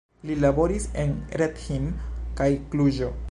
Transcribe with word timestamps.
Li 0.29 0.35
laboris 0.43 0.87
en 1.03 1.13
Reghin 1.43 1.87
kaj 2.41 2.51
Kluĵo. 2.73 3.17